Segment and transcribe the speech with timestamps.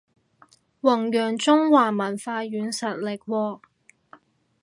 [0.81, 3.61] 弘揚中華文化軟實力喎